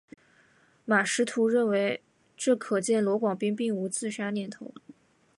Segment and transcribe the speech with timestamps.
[0.83, 2.01] 马识途认为
[2.35, 4.73] 这可见罗广斌并无自杀念头。